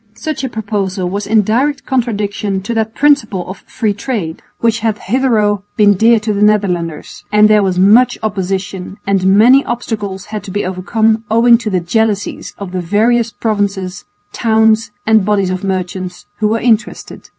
[0.15, 4.97] Such a proposal was in direct contradiction to that principle of free trade which had
[4.97, 10.41] hitherto been dear to the Netherlanders, and there was much opposition, and many obstacles had
[10.45, 15.63] to be overcome owing to the jealousies of the various provinces, towns and bodies of
[15.63, 17.29] merchants who were interested.